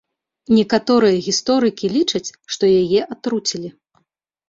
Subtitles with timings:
[0.59, 2.25] Некаторыя гісторыкі лічаць,
[2.57, 3.77] што яе атруцілі.